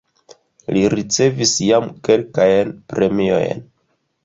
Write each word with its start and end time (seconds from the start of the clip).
Li 0.75 0.81
ricevis 0.93 1.53
jam 1.67 1.85
kelkajn 2.09 2.75
premiojn. 2.95 3.65